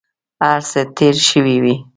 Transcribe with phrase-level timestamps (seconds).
[0.43, 1.75] هر څه تېر شوي وي.